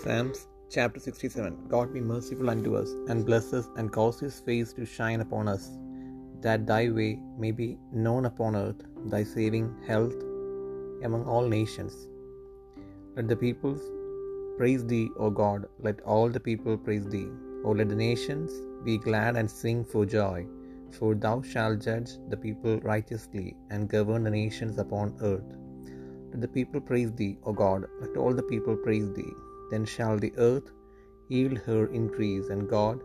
Psalms 0.00 0.40
chapter 0.74 1.00
67 1.04 1.54
God 1.72 1.92
be 1.94 2.00
merciful 2.10 2.50
unto 2.52 2.72
us, 2.80 2.90
and 3.10 3.26
bless 3.28 3.46
us, 3.58 3.66
and 3.78 3.92
cause 3.96 4.18
his 4.24 4.36
face 4.48 4.72
to 4.76 4.84
shine 4.96 5.22
upon 5.24 5.48
us, 5.52 5.64
that 6.44 6.66
thy 6.68 6.82
way 6.98 7.10
may 7.42 7.50
be 7.60 7.68
known 8.04 8.26
upon 8.30 8.58
earth, 8.60 8.82
thy 9.12 9.22
saving 9.32 9.66
health 9.88 10.18
among 11.08 11.24
all 11.32 11.46
nations. 11.56 11.96
Let 13.16 13.26
the 13.32 13.40
peoples 13.44 13.82
praise 14.60 14.84
thee, 14.92 15.08
O 15.24 15.30
God, 15.42 15.66
let 15.88 15.98
all 16.14 16.28
the 16.36 16.44
people 16.48 16.76
praise 16.86 17.08
thee. 17.16 17.28
O 17.64 17.72
let 17.80 17.90
the 17.94 18.00
nations 18.10 18.52
be 18.84 18.96
glad 19.08 19.34
and 19.40 19.50
sing 19.62 19.80
for 19.92 20.04
joy, 20.18 20.38
for 20.98 21.10
thou 21.26 21.36
shalt 21.50 21.80
judge 21.88 22.12
the 22.32 22.40
people 22.46 22.78
righteously, 22.92 23.48
and 23.72 23.92
govern 23.96 24.22
the 24.28 24.36
nations 24.42 24.78
upon 24.86 25.16
earth. 25.32 25.50
Let 26.30 26.40
the 26.46 26.54
people 26.60 26.80
praise 26.92 27.12
thee, 27.20 27.34
O 27.48 27.52
God, 27.64 27.82
let 28.02 28.16
all 28.22 28.34
the 28.40 28.48
people 28.54 28.76
praise 28.88 29.10
thee. 29.18 29.34
Then 29.71 29.85
shall 29.85 30.17
the 30.17 30.33
earth 30.37 30.69
yield 31.27 31.57
her 31.67 31.81
increase, 31.87 32.49
and 32.49 32.69
God, 32.69 32.97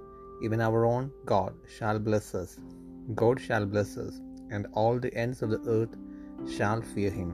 even 0.42 0.60
our 0.60 0.84
own 0.84 1.10
God, 1.24 1.54
shall 1.76 1.98
bless 1.98 2.34
us. 2.34 2.58
God 3.14 3.40
shall 3.40 3.66
bless 3.66 3.96
us, 3.96 4.14
and 4.50 4.66
all 4.72 4.98
the 4.98 5.14
ends 5.24 5.42
of 5.42 5.50
the 5.50 5.62
earth 5.76 5.94
shall 6.56 6.82
fear 6.94 7.12
him. 7.20 7.30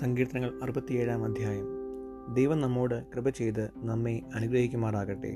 സങ്കീർത്തനങ്ങൾ 0.00 0.50
അറുപത്തിയേഴാം 0.62 1.20
അധ്യായം 1.26 1.66
ദൈവം 2.36 2.58
നമ്മോട് 2.60 2.96
കൃപ 3.12 3.28
ചെയ്ത് 3.28 3.64
നമ്മെ 3.88 4.14
അനുഗ്രഹിക്കുമാറാകട്ടെ 4.36 5.32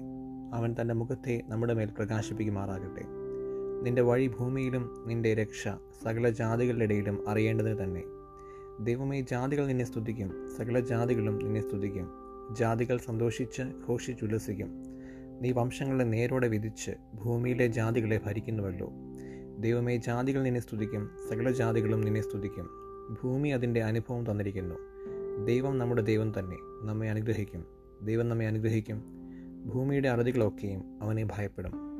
അവൻ 0.56 0.75
തന്റെ 0.81 0.94
മുഖത്തെ 0.94 1.44
നമ്മുടെ 1.48 1.73
മേൽ 1.73 1.89
പ്രകാശിപ്പിക്കുമാറാകട്ടെ. 1.98 3.06
നിന്റെ 3.84 4.02
വഴി 4.02 4.28
ഭൂമിയിലും 4.28 5.03
നിന്റെ 5.08 5.34
രക്ഷ 5.34 5.67
സകല 6.03 6.30
ജാതികളുടെ 6.30 6.84
ഇടയിലും 6.84 7.30
അറിയേണ്ടതിന് 7.30 7.84
തന്നെ. 7.84 8.03
ദൈവമേ 8.80 9.22
ജാതികൾ 9.22 9.67
നിന്നെ 9.67 9.86
സ്തുതിക്കും. 9.86 10.50
സകല 10.58 10.80
ജാതികളും 10.80 11.39
നിന്നെ 11.39 11.62
സ്തുതിക്കും. 11.62 12.12
ജാതികൾ 12.59 12.97
സന്തോഷിച്ച് 12.97 13.62
ഘോഷിച്ചുല്ലസിക്കും 13.89 14.84
നീ 15.42 15.52
വംശങ്ങളെ 15.52 16.03
നേരോടെ 16.03 16.47
വിധിച്ച് 16.47 16.92
ഭൂമിയിലെ 17.14 17.67
ജാതികളെ 17.67 18.22
ഭരിക്കുന്നുവല്ലോ. 18.25 18.92
ദൈവമേ 19.58 19.97
ജാതികൾ 19.97 20.44
നിന്നെ 20.44 20.59
സ്തുതിക്കും. 20.59 21.09
സകല 21.30 21.52
ജാതികളും 21.52 22.02
നിന്നെ 22.02 22.22
സ്തുതിക്കും. 22.22 22.69
ഭൂമി 23.23 23.50
അതിന്റെ 23.50 23.84
അനുഭവം 23.84 24.31
തന്നിരിക്കുന്നു. 24.31 24.75
ദൈവം 25.45 25.78
നമ്മുടെ 25.78 26.02
ദൈവം 26.02 26.40
തന്നെ. 26.40 26.58
നമ്മെ 26.84 27.09
അനുഗ്രഹിക്കും. 27.09 27.66
ദൈവം 28.02 28.30
നമ്മെ 28.30 28.47
അനുഗ്രഹിക്കും. 28.47 29.15
ഭൂമിയുടെ 29.66 30.10
അറുതികളൊക്കെയും 30.10 31.00
അവനെ 31.02 31.26
ഭയപ്പെടും. 31.26 31.95